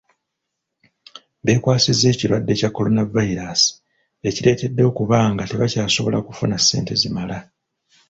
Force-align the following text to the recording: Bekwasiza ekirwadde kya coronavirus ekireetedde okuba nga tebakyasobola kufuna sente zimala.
Bekwasiza 1.45 2.05
ekirwadde 2.13 2.53
kya 2.59 2.69
coronavirus 2.75 3.61
ekireetedde 4.27 4.81
okuba 4.89 5.17
nga 5.31 5.43
tebakyasobola 5.49 6.17
kufuna 6.27 6.55
sente 6.59 6.93
zimala. 7.01 7.37